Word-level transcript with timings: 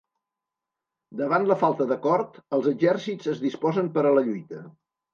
Davant 1.19 1.45
la 1.51 1.59
falta 1.65 1.87
d'acord, 1.93 2.41
els 2.59 2.73
exèrcits 2.75 3.33
es 3.37 3.47
disposen 3.47 3.97
per 3.99 4.09
a 4.09 4.19
la 4.21 4.29
lluita. 4.29 4.69